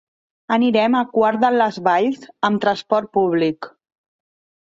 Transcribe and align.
Anirem 0.55 0.95
a 0.99 1.01
Quart 1.17 1.43
de 1.43 1.51
les 1.57 1.77
Valls 1.89 2.25
amb 2.49 2.63
transport 2.65 3.11
públic. 3.19 3.69